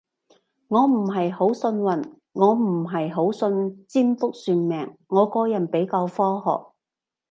[0.69, 6.71] 我唔係好信運，我唔係好信占卜算命，我個人比較科學